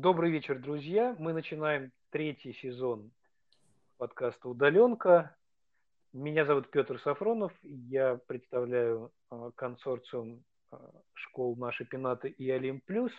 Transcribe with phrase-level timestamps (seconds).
[0.00, 1.16] Добрый вечер, друзья.
[1.18, 3.10] Мы начинаем третий сезон
[3.96, 5.34] подкаста «Удаленка».
[6.12, 7.52] Меня зовут Петр Сафронов.
[7.62, 10.78] Я представляю а, консорциум а,
[11.14, 13.10] школ «Наши пенаты» и «Олимп Плюс».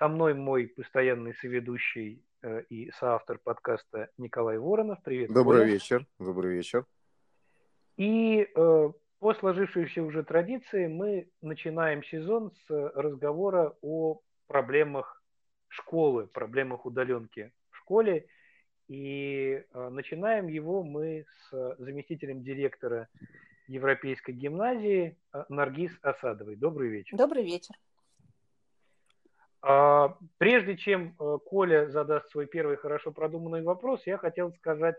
[0.00, 4.98] Со мной мой постоянный соведущий э, и соавтор подкаста Николай Воронов.
[5.04, 5.32] Привет.
[5.32, 5.72] Добрый Коля.
[5.72, 6.06] вечер.
[6.18, 6.86] Добрый вечер.
[7.96, 15.19] И э, по сложившейся уже традиции мы начинаем сезон с разговора о проблемах
[15.70, 18.26] школы, проблемах удаленки в школе.
[18.88, 23.08] И э, начинаем его мы с заместителем директора
[23.68, 26.56] Европейской гимназии э, Наргиз Асадовой.
[26.56, 27.16] Добрый вечер.
[27.16, 27.74] Добрый вечер.
[29.62, 34.96] А, прежде чем э, Коля задаст свой первый хорошо продуманный вопрос, я хотел сказать,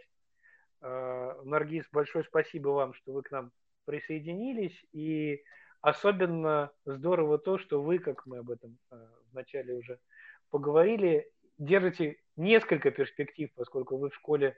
[0.84, 3.52] Наргиз, большое спасибо вам, что вы к нам
[3.86, 4.84] присоединились.
[4.94, 5.44] И
[5.82, 8.80] особенно здорово то, что вы, как мы об этом
[9.32, 10.00] вначале уже
[10.52, 14.58] поговорили, держите несколько перспектив, поскольку вы в школе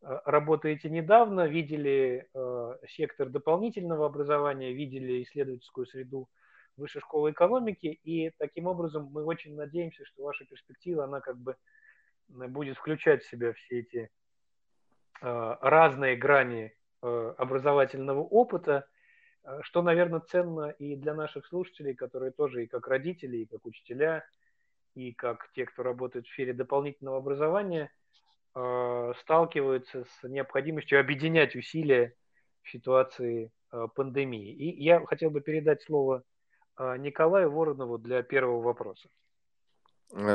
[0.00, 6.28] э, работаете недавно, видели э, сектор дополнительного образования, видели исследовательскую среду
[6.78, 11.52] Высшей школы экономики, и таким образом мы очень надеемся, что ваша перспектива, она как бы
[11.52, 14.10] э, будет включать в себя все эти
[15.20, 18.88] разные грани образовательного опыта,
[19.60, 24.24] что, наверное, ценно и для наших слушателей, которые тоже и как родители, и как учителя–
[24.94, 27.90] и как те, кто работает в сфере дополнительного образования,
[28.54, 32.14] э, сталкиваются с необходимостью объединять усилия
[32.62, 34.52] в ситуации э, пандемии.
[34.52, 36.22] И я хотел бы передать слово
[36.78, 39.08] э, Николаю Воронову для первого вопроса.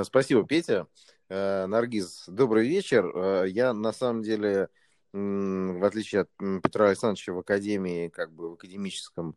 [0.04, 0.88] Спасибо, Петя.
[1.30, 3.46] Наргиз, добрый вечер.
[3.46, 4.70] Я на самом деле,
[5.14, 6.30] в отличие от
[6.64, 9.36] Петра Александровича в академии, как бы в академическом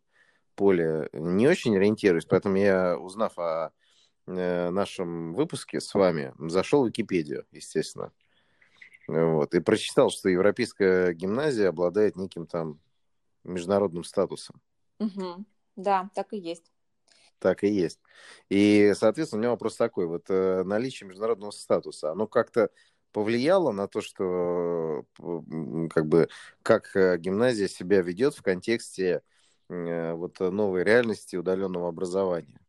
[0.55, 3.71] поле не очень ориентируюсь, поэтому я, узнав о
[4.27, 8.11] нашем выпуске с вами зашел в Википедию, естественно.
[9.07, 12.79] Вот, и прочитал, что Европейская гимназия обладает неким там
[13.43, 14.61] международным статусом.
[14.99, 15.45] Угу.
[15.75, 16.71] Да, так и есть.
[17.39, 17.99] Так и есть.
[18.49, 20.05] И, соответственно, у меня вопрос такой.
[20.05, 22.69] Вот э, наличие международного статуса, оно как-то
[23.11, 25.05] повлияло на то, что
[25.89, 26.29] как бы
[26.61, 29.23] как э, гимназия себя ведет в контексте
[29.67, 32.59] вот новой реальности удаленного образования?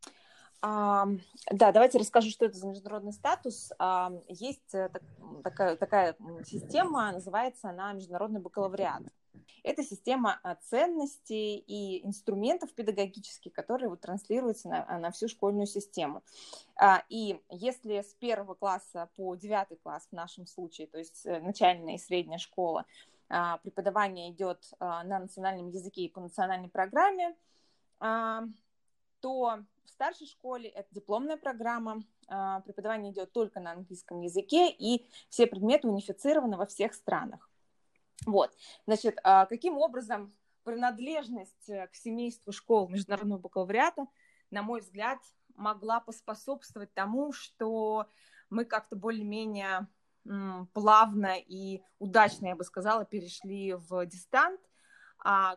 [0.64, 1.08] А,
[1.50, 3.72] да, давайте расскажу, что это за международный статус.
[3.80, 5.02] А, есть э, так,
[5.42, 9.02] такая, такая система, называется она Международный бакалавриат.
[9.64, 16.22] Это система ценностей и инструментов педагогических, которые вот транслируются на, на всю школьную систему.
[16.76, 21.40] А, и если с первого класса по девятый класс в нашем случае, то есть э,
[21.40, 22.86] начальная и средняя школа,
[23.62, 27.34] преподавание идет на национальном языке и по национальной программе,
[27.98, 35.06] то в старшей школе это дипломная программа, а, преподавание идет только на английском языке, и
[35.28, 37.50] все предметы унифицированы во всех странах.
[38.26, 38.52] Вот,
[38.86, 40.32] значит, а, каким образом
[40.64, 44.06] принадлежность э, к семейству школ международного бакалавриата,
[44.50, 45.18] на мой взгляд,
[45.56, 48.06] могла поспособствовать тому, что
[48.48, 49.88] мы как-то более-менее
[50.72, 54.60] плавно и удачно, я бы сказала, перешли в дистант,
[55.18, 55.56] а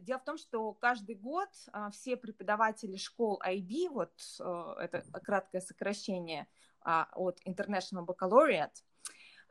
[0.00, 5.60] Дело в том, что каждый год а, все преподаватели школ IB, вот э, это краткое
[5.60, 6.46] сокращение
[6.80, 8.82] а, от International Baccalaureate,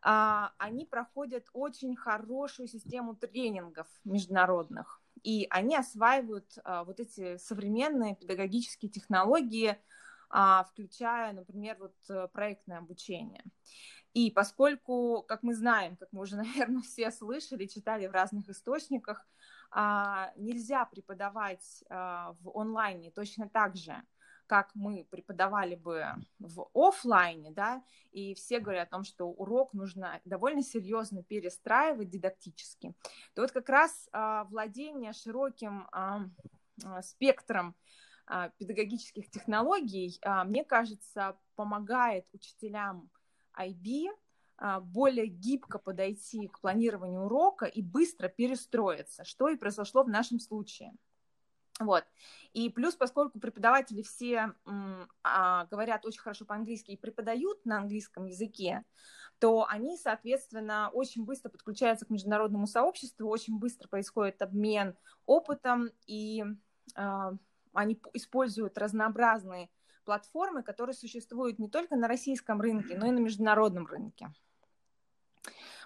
[0.03, 8.90] а, они проходят очень хорошую систему тренингов международных, и они осваивают вот эти современные педагогические
[8.90, 9.78] технологии,
[10.72, 13.44] включая, например, вот э, проектное обучение.
[14.13, 19.25] И поскольку, как мы знаем, как мы уже, наверное, все слышали, читали в разных источниках,
[19.73, 23.11] нельзя преподавать а, в онлайне.
[23.11, 23.95] Точно так же,
[24.47, 26.05] как мы преподавали бы
[26.39, 27.81] в офлайне, да,
[28.11, 32.93] и все говорят о том, что урок нужно довольно серьезно перестраивать дидактически,
[33.33, 35.87] то вот как раз а, владение широким
[37.01, 37.75] спектром
[38.57, 43.11] педагогических технологий, мне кажется, помогает учителям
[43.59, 44.16] IB а,
[44.81, 50.93] более гибко подойти к планированию урока и быстро перестроиться, что и произошло в нашем случае.
[51.79, 52.05] Вот.
[52.53, 54.53] И плюс, поскольку преподаватели все
[55.23, 58.84] а, говорят очень хорошо по-английски и преподают на английском языке,
[59.40, 66.43] то они, соответственно, очень быстро подключаются к международному сообществу, очень быстро происходит обмен опытом, и
[66.96, 67.34] а,
[67.73, 69.69] они используют разнообразные
[70.05, 74.31] платформы, которые существуют не только на российском рынке, но и на международном рынке.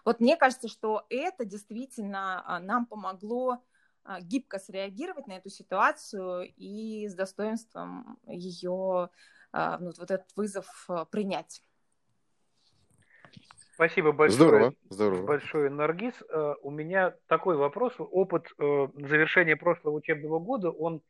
[0.05, 3.63] Вот мне кажется, что это действительно а, нам помогло
[4.03, 9.09] а, гибко среагировать на эту ситуацию и с достоинством ее,
[9.51, 11.63] а, ну, вот этот вызов принять.
[13.73, 14.37] Спасибо большое.
[14.37, 15.25] Здорово, здорово.
[15.25, 16.13] Большое, Наргиз.
[16.61, 17.93] У меня такой вопрос.
[17.97, 21.01] Опыт завершения прошлого учебного года, он,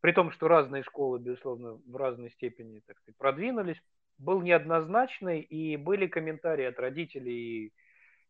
[0.00, 3.82] при том, что разные школы, безусловно, в разной степени, так сказать, продвинулись,
[4.18, 7.32] был неоднозначный, и были комментарии от родителей
[7.68, 7.72] и,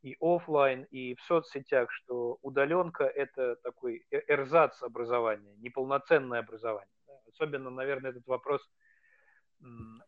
[0.02, 6.94] и офлайн, и в соцсетях, что удаленка– это такой э, эрзац образования, неполноценное образование.
[7.29, 8.62] Особенно, наверное, этот вопрос–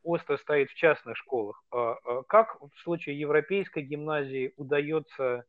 [0.02, 1.62] остро стоит в частных школах.
[1.70, 5.44] А, а как в случае европейской гимназии удается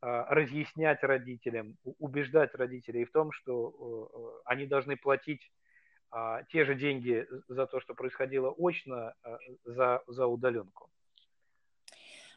[0.00, 5.50] а, разъяснять родителям, убеждать родителей в том, что они должны платить
[6.50, 9.12] те же деньги за то, что происходило очно,
[9.64, 10.88] за, за удаленку?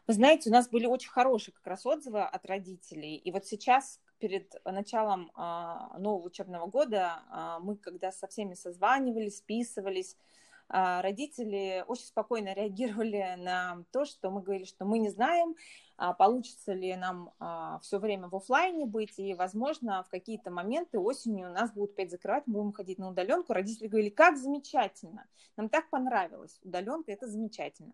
[0.09, 3.15] Вы знаете, у нас были очень хорошие как раз отзывы от родителей.
[3.15, 10.38] И вот сейчас, перед началом нового учебного года, мы когда со всеми созванивались, списывались, а,
[10.69, 15.55] родители очень спокойно реагировали на то, что мы говорили, что мы не знаем,
[15.97, 20.97] а, получится ли нам а, все время в офлайне быть, и, возможно, в какие-то моменты
[20.97, 23.51] осенью нас будут опять закрывать, мы будем ходить на удаленку.
[23.51, 25.27] Родители говорили, как замечательно,
[25.57, 27.91] нам так понравилось, удаленка, это замечательно.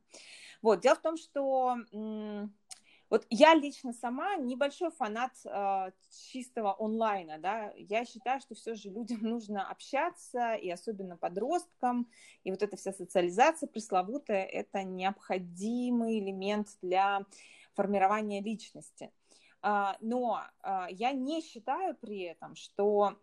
[0.61, 1.77] Вот, дело в том, что
[3.09, 5.91] вот я лично сама небольшой фанат э,
[6.31, 12.09] чистого онлайна, да, я считаю, что все же людям нужно общаться, и особенно подросткам,
[12.43, 17.25] и вот эта вся социализация пресловутая, это необходимый элемент для
[17.73, 19.11] формирования личности.
[19.61, 23.17] Э, но э, я не считаю при этом, что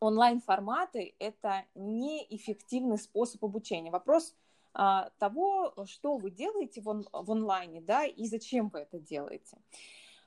[0.00, 3.90] онлайн-форматы– это неэффективный способ обучения.
[3.90, 4.34] Вопрос–
[5.18, 9.56] того, что вы делаете в, он, в онлайне, да, и зачем вы это делаете.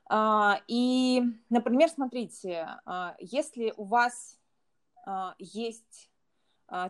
[0.09, 4.37] А, и, например, смотрите, а, если у вас
[5.39, 6.09] есть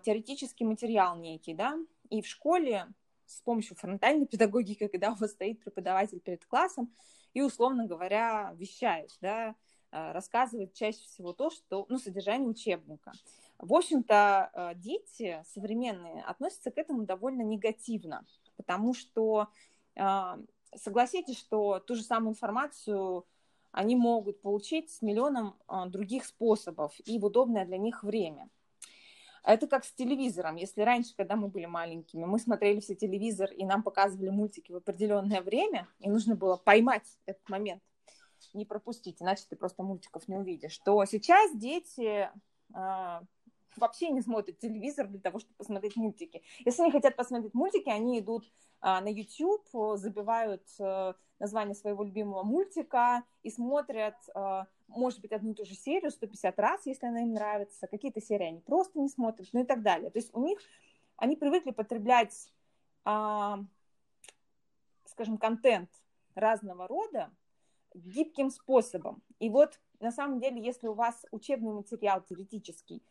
[0.03, 1.77] теоретический материал некий, да,
[2.09, 2.87] и в школе
[3.25, 6.93] с помощью фронтальной педагогики, когда у вас стоит преподаватель перед классом
[7.33, 9.55] и, условно говоря, вещает, да,
[9.91, 13.13] рассказывает чаще всего то, что, ну, содержание учебника.
[13.59, 18.25] В общем-то, э, дети современные относятся к этому довольно негативно,
[18.55, 19.49] потому что
[19.95, 20.37] э,
[20.75, 23.25] согласитесь, что ту же самую информацию
[23.71, 28.49] они могут получить с миллионом э, других способов и в удобное для них время.
[29.43, 30.55] Это как с телевизором.
[30.55, 34.77] Если раньше, когда мы были маленькими, мы смотрели все телевизор и нам показывали мультики в
[34.77, 37.83] определенное время, и нужно было поймать этот момент,
[38.53, 42.29] не пропустить, иначе ты просто мультиков не увидишь, то сейчас дети
[43.77, 46.41] вообще не смотрят телевизор для того, чтобы посмотреть мультики.
[46.65, 48.51] Если они хотят посмотреть мультики, они идут
[48.81, 55.51] а, на YouTube, забивают а, название своего любимого мультика и смотрят, а, может быть, одну
[55.51, 57.87] и ту же серию 150 раз, если она им нравится.
[57.87, 60.09] Какие-то серии они просто не смотрят, ну и так далее.
[60.09, 60.59] То есть у них,
[61.17, 62.53] они привыкли потреблять,
[63.05, 63.59] а,
[65.05, 65.89] скажем, контент
[66.35, 67.31] разного рода
[67.93, 69.23] гибким способом.
[69.39, 73.03] И вот на самом деле, если у вас учебный материал теоретический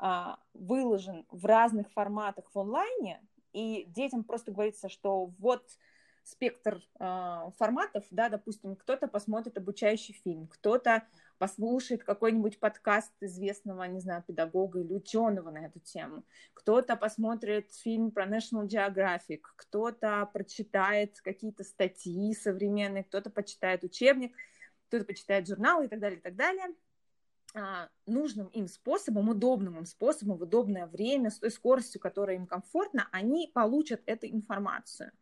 [0.00, 3.20] а, выложен в разных форматах в онлайне,
[3.52, 5.64] и детям просто говорится, что вот
[6.22, 11.04] спектр э, форматов, да, допустим, кто-то посмотрит обучающий фильм, кто-то
[11.38, 18.10] послушает какой-нибудь подкаст известного, не знаю, педагога или ученого на эту тему, кто-то посмотрит фильм
[18.10, 24.36] про National Geographic, кто-то прочитает какие-то статьи современные, кто-то почитает учебник,
[24.88, 26.66] кто-то почитает журналы и так далее, и так далее–
[28.06, 33.08] нужным им способом, удобным им способом, в удобное время, с той скоростью, которая им комфортна,
[33.10, 35.12] они получат эту информацию.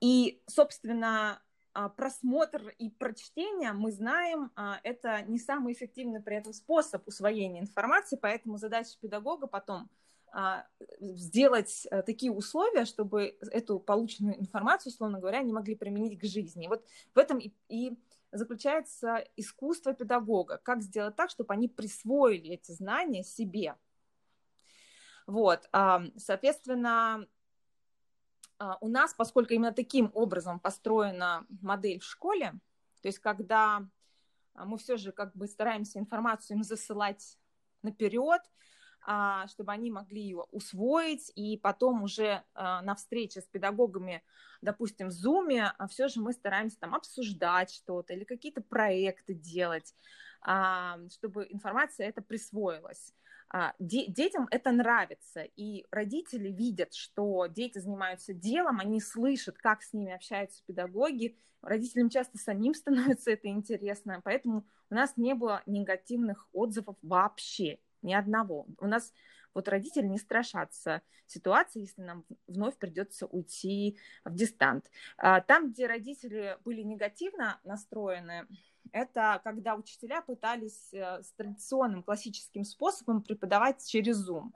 [0.00, 1.42] И, собственно,
[1.74, 7.60] а, просмотр и прочтение, мы знаем, а, это не самый эффективный при этом способ усвоения
[7.60, 9.88] информации, поэтому задача педагога потом
[11.00, 16.68] сделать э, такие условия, чтобы эту полученную информацию, условно говоря, не могли применить к жизни.
[16.68, 17.96] Вот в этом и, и
[18.32, 20.58] заключается искусство педагога.
[20.58, 23.76] Как сделать так, чтобы они присвоили эти знания себе.
[25.26, 25.68] Вот,
[26.16, 27.26] соответственно,
[28.58, 32.52] а, у нас, поскольку именно таким образом построена модель в школе,
[33.02, 33.88] то есть когда
[34.54, 37.38] а, мы все же как бы стараемся информацию им засылать
[37.82, 38.42] наперед,
[39.48, 44.22] чтобы они могли ее усвоить, и потом уже а, на встрече с педагогами,
[44.60, 49.94] допустим, в Zoom, а, все же мы стараемся там обсуждать что-то или какие-то проекты делать,
[50.42, 53.14] чтобы информация это присвоилась.
[53.78, 60.12] Детям это нравится, и родители видят, что дети занимаются делом, они слышат, как с ними
[60.12, 66.96] общаются педагоги, родителям часто самим становится это интересно, поэтому у нас не было негативных отзывов
[67.00, 68.66] вообще ни одного.
[68.78, 69.12] У нас
[69.54, 74.90] вот родители не страшатся ситуации, если нам вновь придется уйти в дистант.
[75.16, 78.46] А, там, где родители были негативно настроены,
[78.92, 84.50] это когда учителя пытались э, с традиционным классическим способом преподавать через Zoom.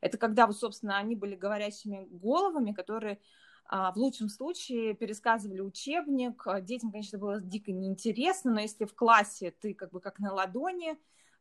[0.00, 3.20] Это когда, вот, собственно, они были говорящими головами, которые
[3.68, 6.44] а, в лучшем случае пересказывали учебник.
[6.62, 10.96] Детям, конечно, было дико неинтересно, но если в классе ты как бы как на ладони,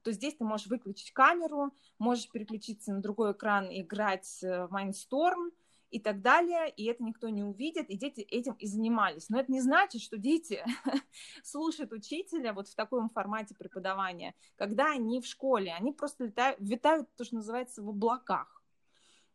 [0.06, 4.72] то здесь ты можешь выключить камеру, можешь переключиться на другой экран и играть э, в
[4.72, 5.52] Mindstorm
[5.90, 9.30] и так далее, и это никто не увидит, и дети этим и занимались.
[9.30, 10.64] Но это не значит, что дети
[11.44, 17.10] слушают учителя вот в таком формате преподавания, когда они в школе, они просто летают, витают,
[17.16, 18.62] то, что называется, в облаках.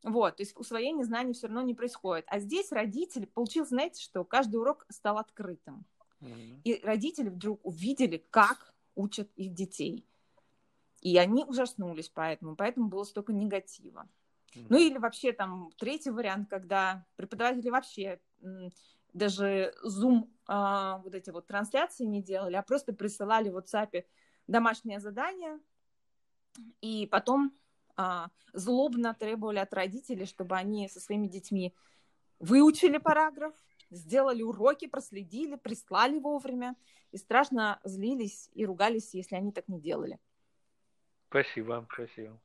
[0.04, 2.26] Вот, то есть усвоение знаний все равно не происходит.
[2.28, 5.84] А здесь родители, получилось, знаете, что каждый урок стал открытым.
[6.20, 6.60] Mm-hmm.
[6.62, 10.06] И родители вдруг увидели, как учат их детей.
[11.00, 14.08] И они ужаснулись поэтому, поэтому было столько негатива.
[14.54, 14.66] Mm-hmm.
[14.68, 18.20] Ну или вообще там третий вариант, когда преподаватели вообще
[19.12, 24.04] даже Zoom а, вот эти вот трансляции не делали, а просто присылали в WhatsApp
[24.46, 25.58] домашнее задание,
[26.80, 27.52] и потом
[27.96, 31.74] а, злобно требовали от родителей, чтобы они со своими детьми
[32.38, 33.54] выучили параграф,
[33.90, 36.76] сделали уроки, проследили, прислали вовремя,
[37.12, 40.18] и страшно злились и ругались, если они так не делали.
[41.30, 42.40] Спасибо, спасибо.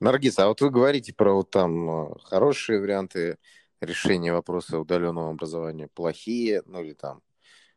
[0.00, 3.36] Наргиз, а вот вы говорите про вот там э, хорошие варианты
[3.82, 7.22] решения вопроса удаленного образования, плохие, ну или там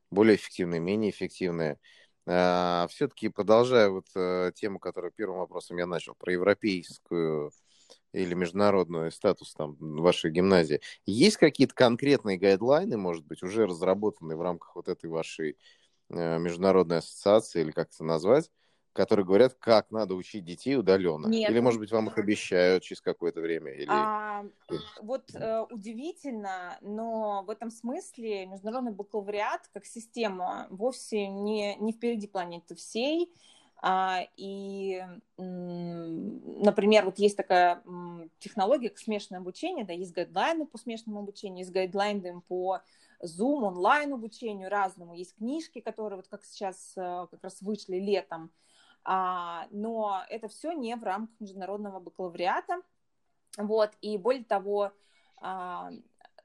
[0.10, 1.80] более эффективные, менее эффективные.
[2.26, 7.52] А, все-таки продолжая вот а, тему, которую первым вопросом я начал, про европейскую
[8.14, 10.80] или международную статус там вашей гимназии.
[11.06, 15.58] Есть какие-то конкретные гайдлайны, может быть, уже разработанные в рамках вот этой вашей
[16.10, 18.50] э, международной ассоциации, или как это назвать,
[18.94, 21.28] которые говорят, как надо учить детей удаленно?
[21.28, 21.50] Нет.
[21.50, 23.72] Или, может быть, вам их обещают через какое-то время?
[23.72, 23.88] Или...
[23.90, 24.46] А,
[25.02, 32.28] вот э, удивительно, но в этом смысле международный бакалавриат как система вовсе не, не впереди
[32.28, 33.34] планеты всей.
[33.86, 35.04] А, и,
[35.38, 37.84] например, вот есть такая
[38.40, 42.80] технология, как смешанное обучение, да, есть гайдлайны по смешанному обучению, есть гайдлайны по
[43.22, 48.44] Zoom, онлайн обучению разному, есть книжки, которые вот как сейчас э, как раз вышли летом,
[48.44, 48.64] а,
[49.06, 52.82] но это все не в рамках международного бакалавриата.
[53.58, 54.92] Вот, и более того,
[55.38, 55.92] а,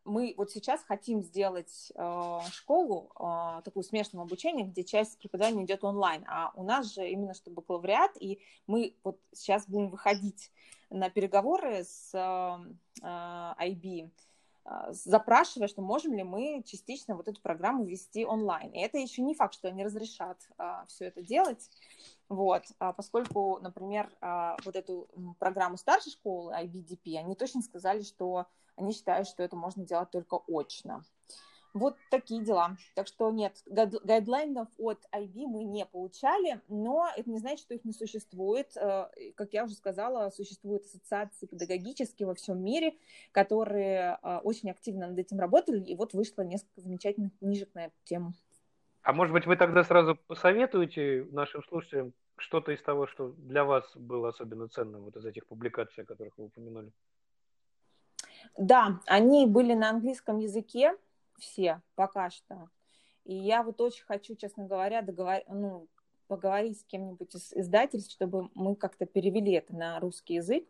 [0.08, 5.84] мы вот сейчас хотим сделать э, школу, э, такую смешанного обучения, где часть преподавания идет
[5.84, 10.50] онлайн, а у нас же именно что бакалавриат, и мы вот сейчас будем выходить
[10.90, 14.10] на переговоры с э, IB,
[14.90, 18.70] запрашивая, что можем ли мы частично вот эту программу вести онлайн.
[18.72, 21.70] И это еще не факт, что они разрешат а, все это делать.
[22.28, 25.08] Вот, а, поскольку, например, а, вот эту
[25.38, 28.46] программу старшей школы IBDP, они точно сказали, что
[28.76, 31.04] они считают, что это можно делать только очно.
[31.74, 32.76] Вот такие дела.
[32.94, 37.84] Так что нет, гайдлайнов от IB мы не получали, но это не значит, что их
[37.84, 38.76] не существует.
[38.76, 42.94] Э, как я уже сказала, существуют ассоциации педагогические во всем мире,
[43.32, 47.96] которые э, очень активно над этим работали, и вот вышло несколько замечательных книжек на эту
[48.04, 48.32] тему.
[49.02, 53.96] А может быть, вы тогда сразу посоветуете нашим слушателям что-то из того, что для вас
[53.96, 56.92] было особенно ценным вот из этих публикаций, о которых вы упомянули?
[58.56, 60.96] Да, они были на английском языке,
[61.38, 62.68] все пока что.
[63.24, 65.42] И я вот очень хочу, честно говоря, договор...
[65.48, 65.88] ну,
[66.28, 70.66] поговорить с кем-нибудь из издательств, чтобы мы как-то перевели это на русский язык,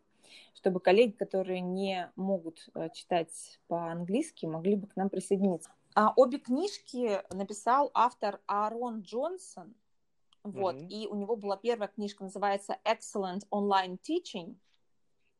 [0.55, 5.69] чтобы коллеги, которые не могут э, читать по-английски, могли бы к нам присоединиться.
[5.95, 9.75] А обе книжки написал автор Аарон Джонсон.
[10.43, 10.87] Вот, mm-hmm.
[10.87, 14.55] и у него была первая книжка, называется Excellent Online Teaching.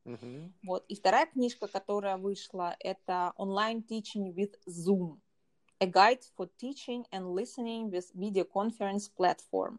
[0.09, 0.51] Mm-hmm.
[0.63, 5.19] Вот, и вторая книжка, которая вышла, это Online Teaching with Zoom.
[5.81, 9.77] A Guide for Teaching and Listening with Video Conference Platform.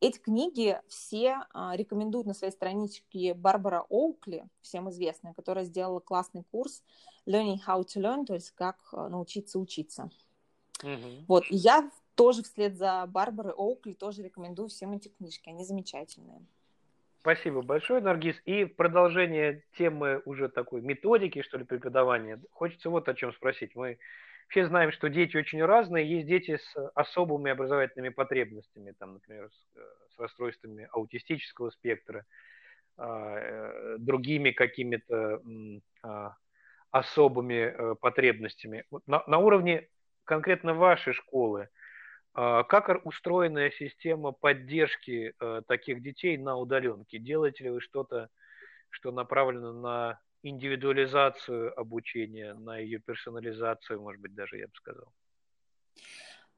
[0.00, 6.44] Эти книги все а, рекомендуют на своей страничке Барбара Оукли, всем известная, которая сделала классный
[6.50, 6.82] курс
[7.26, 10.08] Learning How to Learn, то есть как а, научиться учиться.
[10.82, 11.24] Mm-hmm.
[11.26, 16.46] Вот, и я тоже вслед за Барбарой Оукли тоже рекомендую всем эти книжки, они замечательные.
[17.20, 18.36] Спасибо большое, Наргиз.
[18.44, 23.74] И продолжение темы уже такой методики, что ли, преподавания, хочется вот о чем спросить.
[23.74, 23.98] Мы
[24.48, 26.08] все знаем, что дети очень разные.
[26.08, 29.80] Есть дети с особыми образовательными потребностями, там, например, с, э,
[30.14, 32.24] с расстройствами аутистического спектра,
[32.96, 35.42] а, э, другими какими-то
[36.02, 36.34] а,
[36.90, 38.84] особыми э, потребностями.
[39.06, 39.88] На, на уровне
[40.24, 41.68] конкретно вашей школы,
[42.38, 45.34] как устроена система поддержки
[45.66, 47.18] таких детей на удаленке?
[47.18, 48.28] Делаете ли вы что-то
[48.90, 55.12] что направлено на индивидуализацию обучения, на ее персонализацию, может быть, даже я бы сказал?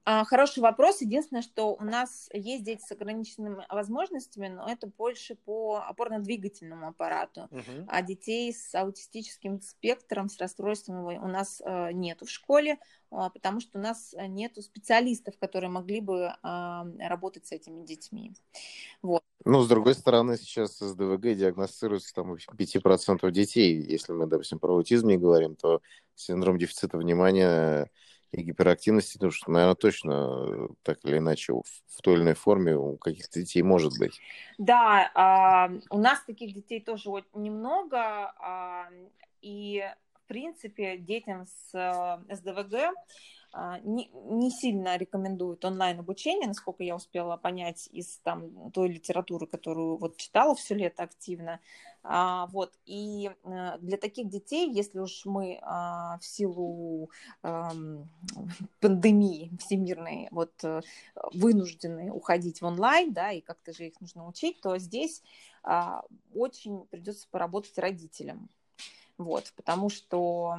[0.05, 1.01] А, хороший вопрос.
[1.03, 7.49] Единственное, что у нас есть дети с ограниченными возможностями, но это больше по опорно-двигательному аппарату.
[7.51, 7.85] Uh-huh.
[7.87, 12.79] А детей с аутистическим спектром, с расстройством у нас э, нету в школе,
[13.11, 18.33] а, потому что у нас нету специалистов, которые могли бы а, работать с этими детьми.
[19.03, 19.23] Вот.
[19.45, 23.81] Ну, с другой стороны, сейчас с ДВГ диагностируется там у 5% детей.
[23.81, 25.81] Если мы, допустим, про аутизм не говорим, то
[26.15, 27.91] синдром дефицита внимания
[28.33, 32.77] и гиперактивности, потому что, наверное, точно э, так или иначе в той или иной форме
[32.77, 34.21] у каких-то детей может быть.
[34.59, 38.89] Да, а, у нас таких детей тоже немного, а,
[39.43, 39.85] и
[40.15, 42.95] в принципе детям с э, СДВГ
[43.83, 50.17] не, не сильно рекомендуют онлайн-обучение, насколько я успела понять из там, той литературы, которую вот
[50.17, 51.61] читала все лето активно.
[52.03, 57.11] А, вот, и а, для таких детей, если уж мы а, в силу
[57.43, 57.73] а,
[58.81, 60.81] пандемии всемирной вот, э,
[61.35, 65.23] вынуждены уходить в онлайн, да, и как-то же их нужно учить, то здесь
[65.63, 66.03] а,
[66.35, 68.49] очень придется поработать родителям.
[69.19, 70.57] Вот, потому что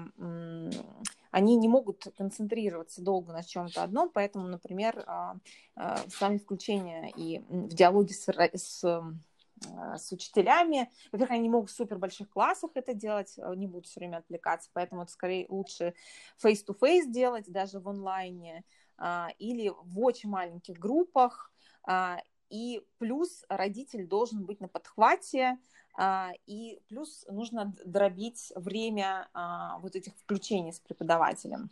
[1.32, 5.36] они не могут концентрироваться долго на чем-то одном, поэтому, например, а,
[5.76, 10.92] а, сами включения и в диалоге с, с а, с учителями.
[11.12, 14.70] Во-первых, они не могут в супер больших классах это делать, не будут все время отвлекаться,
[14.74, 15.94] поэтому это скорее лучше
[16.44, 18.64] face-to-face делать, даже в онлайне,
[19.40, 21.52] или в очень маленьких группах.
[22.50, 25.58] И плюс родитель должен быть на подхвате,
[26.48, 31.70] и плюс нужно дробить время а, вот этих включений с преподавателем.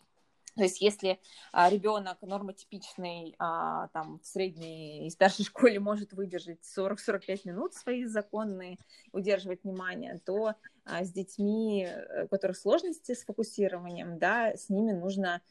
[0.56, 1.20] То есть если
[1.52, 8.78] а, ребенок нормотипичный, там, в средней и старшей школе может выдержать 40-45 минут свои законные,
[9.12, 10.56] удерживать внимание, то
[10.86, 15.42] с детьми, э, у которых сложности с фокусированием, да, с ними нужно а,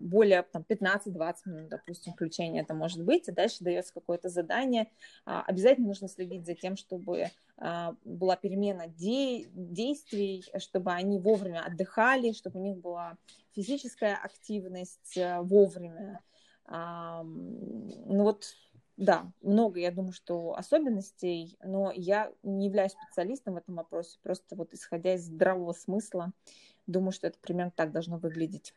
[0.00, 4.88] более там, 15-20 минут, допустим, включения это может быть, и дальше дается какое-то задание.
[5.24, 11.64] А, обязательно нужно следить за тем, чтобы а, была перемена де- действий, чтобы они вовремя
[11.64, 13.16] отдыхали, чтобы у них была
[13.52, 16.20] физическая активность э, вовремя.
[16.66, 18.46] Ну вот
[18.96, 24.54] да, много, я думаю, что особенностей, но я не являюсь специалистом в этом вопросе, просто
[24.56, 26.32] вот исходя из здравого смысла,
[26.86, 28.74] думаю, что это примерно так должно выглядеть.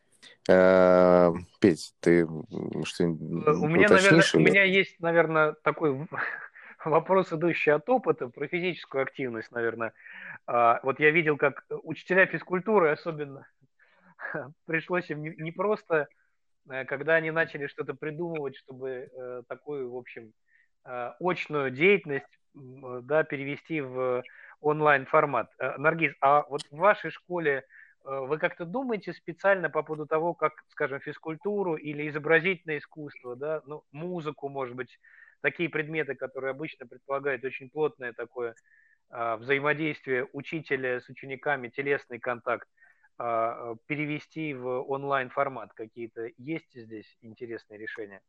[0.48, 2.26] А, Петь, ты
[2.84, 6.08] что У меня, наверное, у меня есть, наверное, такой
[6.84, 9.92] вопрос, идущий от опыта, про физическую активность, наверное.
[10.46, 13.46] А, вот я видел, как учителя физкультуры особенно
[14.66, 16.08] пришлось им не просто,
[16.70, 20.32] э, когда они начали что-то придумывать, чтобы э, такую, в общем,
[20.84, 24.24] э, очную деятельность да, перевести в
[24.60, 25.48] онлайн формат.
[25.76, 27.62] Наргиз, а вот в вашей школе Э,
[28.08, 33.84] вы как-то думаете специально по поводу того, как, скажем, физкультуру или изобразительное искусство, да, ну,
[33.92, 34.98] музыку, может быть,
[35.42, 38.54] такие предметы, которые обычно предполагают очень плотное такое
[39.10, 42.68] а, взаимодействие учителя с учениками, телесный контакт,
[43.18, 48.22] а, перевести в онлайн формат какие-то есть здесь интересные решения?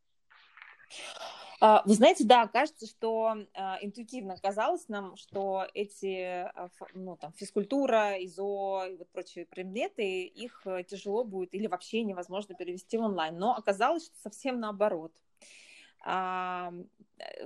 [1.62, 7.34] А, вы знаете, да, кажется, что а, интуитивно казалось нам, что эти, а, ну, там,
[7.34, 13.02] физкультура, ИЗО и вот прочие предметы, их э, тяжело будет или вообще невозможно перевести в
[13.02, 13.38] онлайн.
[13.38, 15.12] Но оказалось, что совсем наоборот.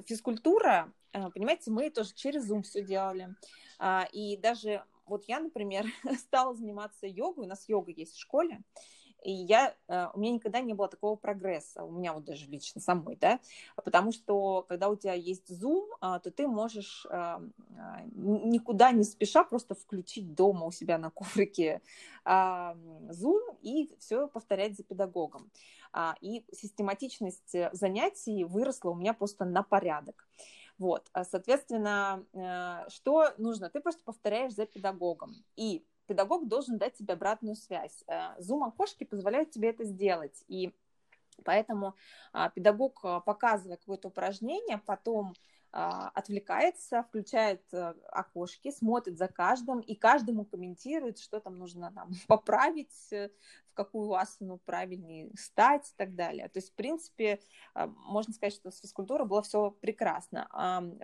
[0.05, 3.35] Физкультура, понимаете, мы тоже через Zoom все делали.
[4.11, 5.85] И даже вот я, например,
[6.19, 8.61] стала заниматься йогой, у нас йога есть в школе,
[9.23, 12.81] и я, э, у меня никогда не было такого прогресса, у меня вот даже лично
[12.81, 13.39] самой, да,
[13.83, 17.41] потому что когда у тебя есть Zoom, а, то ты можешь а,
[17.77, 21.81] а, никуда не спеша просто включить дома у себя на коврике
[22.25, 25.51] Zoom и все повторять за педагогом.
[26.21, 30.25] И систематичность занятий выросла у меня просто на порядок.
[30.79, 33.69] Вот, соответственно, э, что нужно?
[33.69, 35.35] Ты просто повторяешь за педагогом.
[35.55, 38.03] И педагог должен дать тебе обратную связь.
[38.37, 40.43] Зум-окошки э, позволяют тебе это сделать.
[40.47, 40.71] И
[41.43, 41.95] поэтому
[42.31, 45.33] а, педагог, а, показывая какое-то упражнение, потом
[45.73, 53.11] отвлекается, включает э, окошки, смотрит за каждым и каждому комментирует, что там нужно там, поправить,
[53.11, 53.29] э,
[53.71, 56.47] в какую асану правильнее стать и так далее.
[56.49, 57.39] То есть, в принципе,
[57.73, 60.47] а, можно сказать, что с физкультурой было все прекрасно.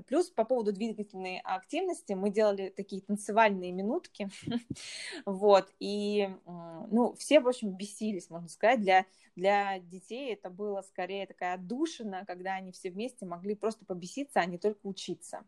[0.05, 4.29] Плюс по поводу двигательной активности мы делали такие танцевальные минутки,
[5.25, 11.25] вот, и, ну, все, в общем, бесились, можно сказать, для, для детей это было скорее
[11.25, 15.43] такая отдушина, когда они все вместе могли просто побеситься, а не только учиться.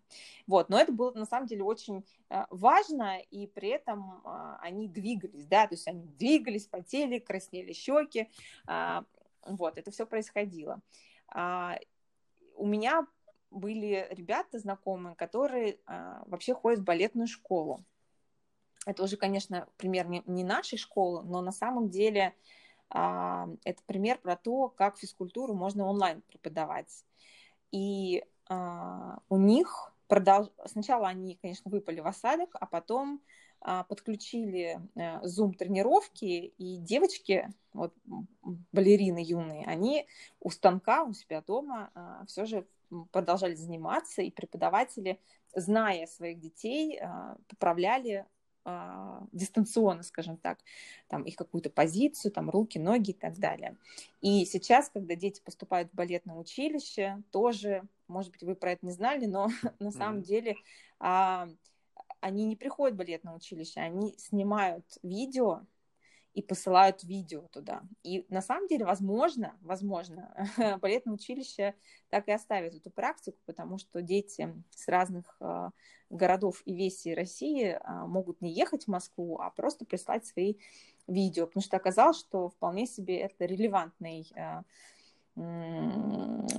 [0.47, 4.87] Вот, но это было на самом деле очень а, важно, и при этом а, они
[4.87, 8.29] двигались, да, то есть они двигались, потели, краснели щеки,
[8.67, 9.05] а,
[9.45, 10.81] вот, это все происходило.
[12.55, 13.07] У меня
[13.49, 17.83] были ребята знакомые, которые вообще ходят в балетную школу.
[18.85, 22.35] Это уже, конечно, пример не нашей школы, но на самом деле
[22.89, 27.03] это пример про то, как физкультуру можно онлайн преподавать.
[27.71, 28.23] И
[29.29, 30.49] у них продолж...
[30.65, 33.21] сначала они, конечно, выпали в осадок, а потом
[33.61, 37.93] а, подключили а, зум-тренировки, и девочки, вот
[38.71, 40.07] балерины юные, они
[40.39, 42.65] у станка, у себя дома а, все же
[43.11, 45.19] продолжали заниматься, и преподаватели,
[45.55, 48.25] зная своих детей, а, поправляли а,
[49.31, 50.59] дистанционно, скажем так,
[51.07, 53.75] там их какую-то позицию, там руки, ноги и так далее.
[54.21, 58.91] И сейчас, когда дети поступают в балетное училище, тоже, может быть, вы про это не
[58.91, 60.25] знали, но на самом mm-hmm.
[60.25, 60.55] деле
[60.99, 61.49] а,
[62.19, 65.61] они не приходят в балетное училище, они снимают видео
[66.33, 67.83] и посылают видео туда.
[68.03, 70.33] И на самом деле, возможно, возможно,
[70.81, 71.75] балетное училище
[72.09, 75.71] так и оставит эту практику, потому что дети с разных а,
[76.09, 80.55] городов и весей России а, могут не ехать в Москву, а просто прислать свои
[81.07, 84.63] видео, потому что оказалось, что вполне себе это релевантный а,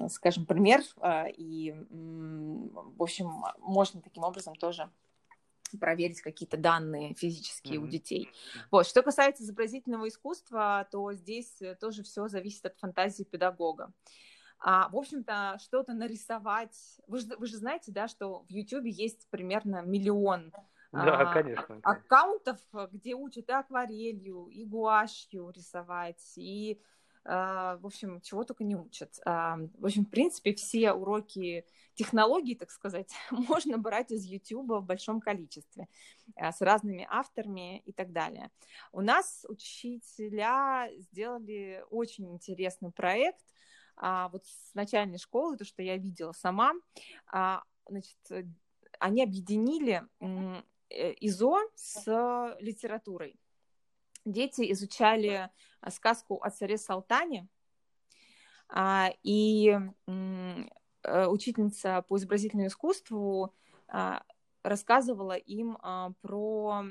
[0.08, 0.80] скажем, пример,
[1.36, 4.90] и, в общем, можно таким образом тоже
[5.78, 7.84] проверить какие-то данные физические mm-hmm.
[7.84, 8.30] у детей.
[8.70, 8.86] Вот.
[8.86, 13.92] Что касается изобразительного искусства, то здесь э, тоже все зависит от фантазии педагога.
[14.58, 16.76] А, в общем-то, что-то нарисовать.
[17.08, 20.52] Вы же, вы же знаете, да, что в YouTube есть примерно миллион
[20.92, 21.80] да, а, конечно.
[21.82, 22.58] аккаунтов,
[22.92, 26.80] где учат и акварелью, и гуашью рисовать, и
[27.24, 29.20] в общем, чего только не учат.
[29.24, 34.84] А, в общем, в принципе, все уроки технологий, так сказать, можно брать из YouTube в
[34.84, 35.88] большом количестве,
[36.36, 38.50] а, с разными авторами и так далее.
[38.92, 43.44] У нас учителя сделали очень интересный проект,
[43.94, 46.72] вот с начальной школы, то, что я видела сама,
[47.86, 48.16] значит,
[48.98, 50.02] они объединили
[50.88, 53.38] э, ИЗО с литературой
[54.24, 57.48] дети изучали а, сказку о царе Салтане,
[58.68, 63.54] а, и э, учительница по изобразительному искусству
[63.88, 64.22] а,
[64.62, 65.76] рассказывала им
[66.22, 66.84] про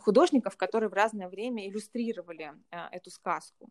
[0.00, 3.70] художников, которые в разное время иллюстрировали эту сказку.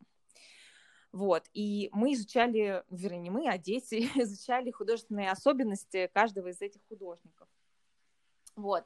[1.12, 6.82] Вот, и мы изучали, вернее, не мы, а дети изучали художественные особенности каждого из этих
[6.88, 7.48] художников.
[8.56, 8.86] Вот.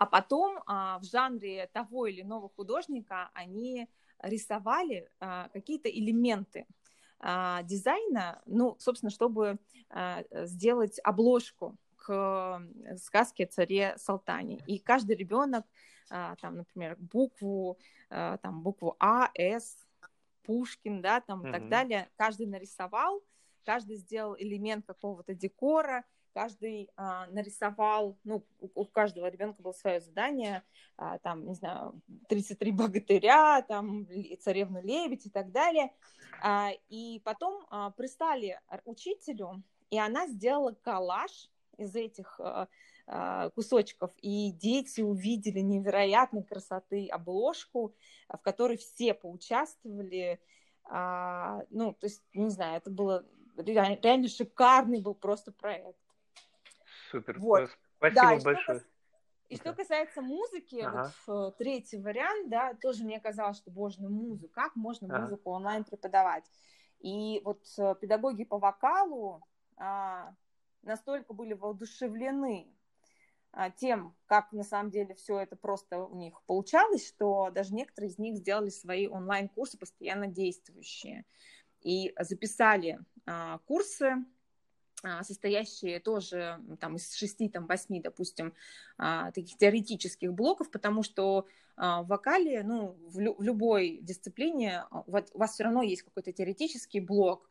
[0.00, 3.86] А потом а, в жанре того или иного художника они
[4.22, 6.66] рисовали а, какие-то элементы
[7.18, 9.58] а, дизайна, ну, собственно, чтобы
[10.32, 12.62] сделать обложку к
[12.96, 14.60] сказке о царе Салтане.
[14.66, 15.66] И каждый ребенок,
[16.08, 17.76] там, например, букву,
[18.08, 19.86] а, там, букву А, С,
[20.44, 21.48] Пушкин, да, там, mm-hmm.
[21.48, 23.22] и так далее, каждый нарисовал,
[23.66, 30.62] каждый сделал элемент какого-то декора, каждый а, нарисовал, ну, у, каждого ребенка было свое задание,
[30.96, 34.06] а, там, не знаю, 33 богатыря, там,
[34.40, 35.92] царевну лебедь и так далее.
[36.42, 42.68] А, и потом а, пристали учителю, и она сделала коллаж из этих а,
[43.06, 47.94] а, кусочков, и дети увидели невероятной красоты обложку,
[48.28, 50.40] в которой все поучаствовали,
[50.84, 53.24] а, ну, то есть, не знаю, это было
[53.56, 55.98] реально шикарный был просто проект.
[57.10, 57.38] Супер.
[57.38, 57.70] Вот.
[57.96, 58.78] Спасибо да, большое.
[58.80, 58.88] Что,
[59.48, 61.12] и что касается музыки, ага.
[61.26, 65.22] вот третий вариант, да, тоже мне казалось, что, боже, ну музыку, как можно ага.
[65.22, 66.44] музыку онлайн преподавать?
[67.00, 69.42] И вот э, педагоги по вокалу
[69.76, 70.34] а,
[70.82, 72.72] настолько были воодушевлены
[73.52, 78.10] а, тем, как на самом деле все это просто у них получалось, что даже некоторые
[78.10, 81.24] из них сделали свои онлайн-курсы постоянно действующие
[81.80, 84.24] и записали а, курсы
[85.22, 88.54] состоящие тоже там, из шести, там, восьми, допустим,
[88.98, 94.84] а, таких теоретических блоков, потому что а, в вокале, ну, в, лю- в любой дисциплине
[95.06, 97.48] у вас все равно есть какой-то теоретический блок,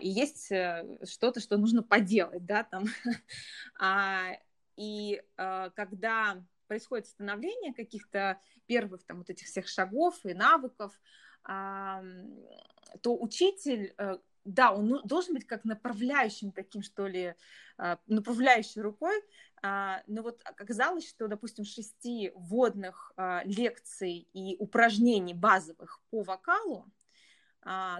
[0.00, 2.84] и есть э, что-то, что нужно поделать, да, там.
[4.76, 10.92] И когда происходит становление каких-то первых там вот этих всех шагов и навыков,
[13.02, 17.34] то учитель, э, да, он ну, должен быть как направляющим таким, что ли,
[17.76, 19.22] а, направляющей рукой,
[19.62, 26.86] а, но вот оказалось, что, допустим, шести вводных а, лекций и упражнений базовых по вокалу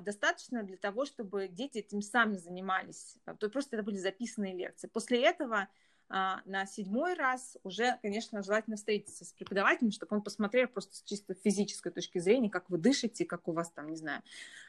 [0.02, 3.18] достаточно для того, чтобы дети этим сами занимались.
[3.38, 4.86] То просто это были записанные лекции.
[4.86, 5.68] После этого
[6.08, 11.34] на седьмой раз уже, конечно, желательно встретиться с преподавателем, чтобы он посмотрел просто с чисто
[11.34, 14.22] физической точки зрения, как вы дышите, как у вас там, не знаю,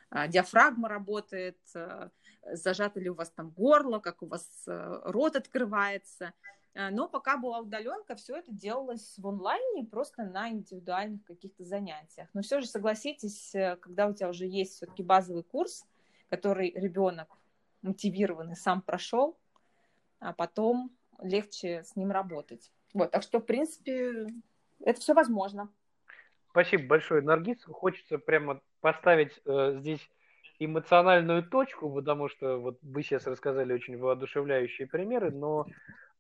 [0.10, 2.10] а, диафрагма работает, а,
[2.52, 6.34] зажато ли у вас там горло, как у вас рот открывается.
[6.74, 12.30] Но пока была удаленка, все это делалось в онлайне, просто на индивидуальных каких-то занятиях.
[12.34, 15.86] Но все же согласитесь, э, когда у тебя уже есть все-таки базовый курс,
[16.30, 17.28] который ребенок
[17.82, 19.38] мотивированный сам прошел,
[20.20, 22.72] а потом легче с ним работать.
[22.94, 24.28] Вот, так что, в принципе,
[24.84, 25.70] это все возможно.
[26.50, 27.64] Спасибо большое, Наргиз.
[27.66, 30.10] Хочется прямо поставить э, здесь
[30.58, 35.68] эмоциональную точку, потому что вот вы сейчас рассказали очень воодушевляющие примеры, но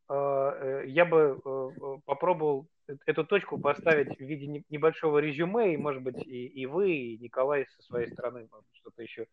[0.07, 1.69] э, э я бы э,
[2.05, 2.67] попробовал
[3.05, 7.65] эту точку поставить в виде небольшого резюме, и, может быть, и, и вы, и Николай
[7.75, 9.25] со своей стороны что-то еще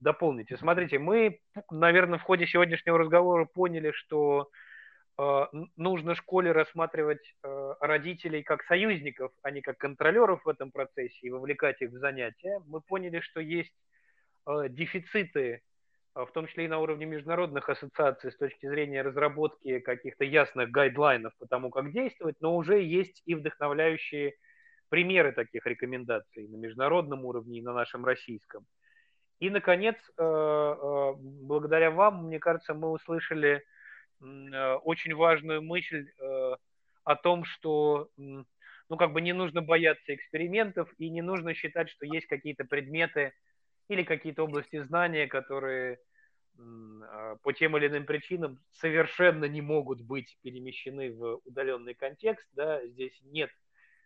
[0.00, 0.56] дополните.
[0.56, 4.67] Смотрите, мы, наверное, в ходе сегодняшнего разговора поняли, что Э,
[5.76, 11.30] нужно школе рассматривать э, родителей как союзников, а не как контролеров в этом процессе и
[11.30, 12.62] вовлекать их в занятия.
[12.66, 13.74] Мы поняли, что есть
[14.46, 15.62] э, дефициты,
[16.14, 21.36] в том числе и на уровне международных ассоциаций с точки зрения разработки каких-то ясных гайдлайнов
[21.38, 24.34] по тому, как действовать, но уже есть и вдохновляющие
[24.88, 28.66] примеры таких рекомендаций на международном уровне и на нашем российском.
[29.38, 33.77] И, наконец, благодаря вам, мне кажется, мы услышали Э,
[34.20, 36.56] очень важную мысль э,
[37.04, 42.06] о том, что ну, как бы не нужно бояться экспериментов и не нужно считать, что
[42.06, 43.32] есть какие-то предметы
[43.88, 45.98] или какие-то области знания, которые
[46.58, 52.46] а, по тем или иным причинам совершенно не могут быть перемещены в удаленный контекст.
[52.52, 52.84] Да?
[52.86, 53.50] Здесь нет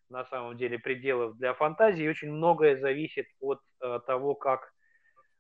[0.08, 2.08] на самом деле пределов для фантазии.
[2.08, 4.72] Очень многое зависит от э, того, как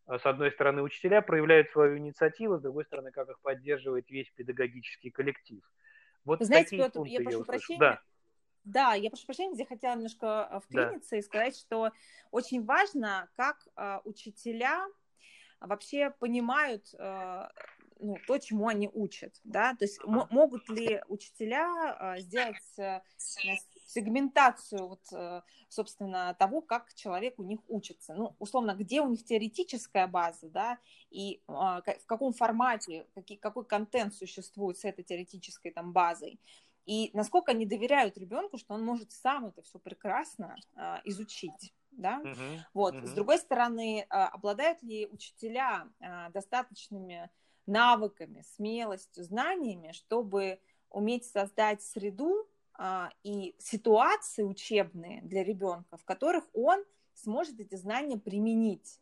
[0.06, 5.10] с одной стороны, учителя проявляют свою инициативу, с другой стороны, как их поддерживает весь педагогический
[5.10, 5.62] коллектив.
[6.24, 7.78] Вот знаете, Петр, я прошу я прощения.
[7.78, 8.02] Да.
[8.64, 11.16] Да, я прошу прощения, я хотела немножко а, вклиниться да.
[11.16, 11.90] и сказать, что
[12.30, 14.86] очень важно, как э, учителя
[15.58, 17.48] вообще понимают э,
[17.98, 23.00] ну, то, чему они учат, да, то есть м- могут ли учителя э, сделать э,
[23.92, 28.14] сегментацию, вот, э, собственно, того, как человек у них учится.
[28.14, 30.78] Ну, условно, где у них теоретическая база, да,
[31.10, 36.40] и а, в каком формате, какие, какой контент существует с этой теоретической там базой.
[36.86, 41.74] И насколько они доверяют ребенку, что он может сам это все прекрасно а, изучить.
[41.90, 42.22] Да?
[42.24, 42.94] Uh-huh, вот.
[42.94, 43.06] uh-huh.
[43.06, 45.86] С другой стороны, а, обладают ли учителя
[46.32, 47.30] достаточными
[47.66, 50.58] навыками, смелостью, знаниями, чтобы
[50.90, 52.48] уметь создать среду,
[53.22, 59.00] и ситуации учебные для ребенка, в которых он сможет эти знания применить.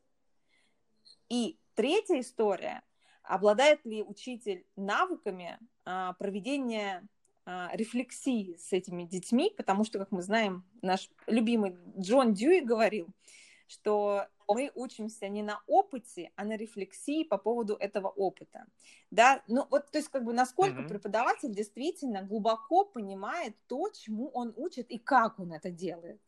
[1.29, 2.83] И третья история,
[3.23, 7.07] обладает ли учитель навыками а, проведения
[7.47, 13.09] а, рефлексии с этими детьми, потому что, как мы знаем, наш любимый Джон Дьюи говорил,
[13.69, 18.65] что мы учимся не на опыте, а на рефлексии по поводу этого опыта.
[19.11, 20.89] Да, ну вот, то есть, как бы, насколько mm-hmm.
[20.89, 26.21] преподаватель действительно глубоко понимает то, чему он учит и как он это делает.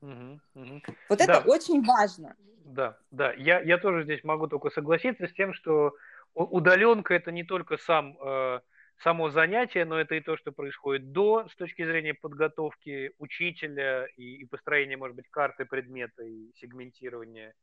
[0.00, 0.40] Mm-hmm.
[0.54, 0.94] Mm-hmm.
[1.08, 1.24] Вот да.
[1.24, 2.36] это очень важно.
[2.64, 3.32] Да, да.
[3.32, 5.94] Я, я тоже здесь могу только согласиться с тем, что
[6.34, 8.60] удаленка это не только сам э,
[9.02, 14.36] само занятие, но это и то, что происходит до, с точки зрения подготовки учителя и,
[14.36, 17.54] и построения, может быть, карты предмета и сегментирования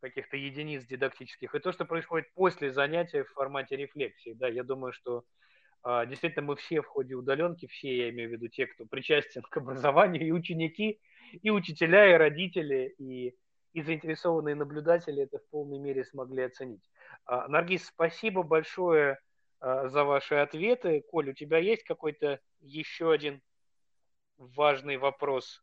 [0.00, 4.34] каких-то единиц дидактических, и то, что происходит после занятия в формате рефлексии.
[4.34, 5.24] Да, я думаю, что
[5.82, 9.42] а, действительно мы все в ходе удаленки, все, я имею в виду те, кто причастен
[9.50, 11.00] к образованию, и ученики,
[11.42, 13.34] и учителя, и родители, и,
[13.72, 16.82] и заинтересованные наблюдатели это в полной мере смогли оценить.
[17.24, 19.18] А, Наргиз, спасибо большое
[19.64, 21.04] за ваши ответы.
[21.10, 23.40] Коль, у тебя есть какой-то еще один
[24.36, 25.62] важный вопрос?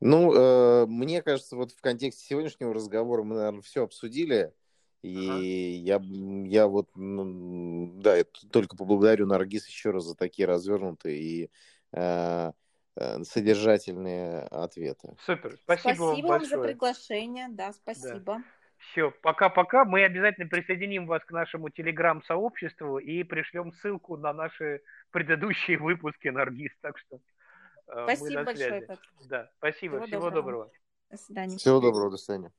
[0.00, 4.52] Ну, э, мне кажется, вот в контексте сегодняшнего разговора мы, наверное, все обсудили.
[5.02, 5.40] И ага.
[5.40, 6.00] я,
[6.46, 11.50] я вот, ну, да, я только поблагодарю Наргиз еще раз за такие развернутые и
[11.92, 12.52] э,
[12.96, 15.14] э содержательные ответы.
[15.26, 16.48] Супер, спасибо, спасибо вам, большое.
[16.48, 18.20] за приглашение, да, спасибо.
[18.20, 18.44] Да.
[18.90, 19.84] Все, пока-пока.
[19.84, 26.72] Мы обязательно присоединим вас к нашему телеграм-сообществу и пришлем ссылку на наши предыдущие выпуски Наргиз.
[26.80, 27.16] Так что
[27.88, 28.70] э, спасибо мы на связи.
[28.70, 28.98] большое.
[29.28, 29.96] Да, спасибо.
[29.96, 30.42] Всего, Всего доброго.
[30.42, 30.70] доброго.
[31.10, 31.56] До свидания.
[31.56, 32.52] Всего доброго, до свидания.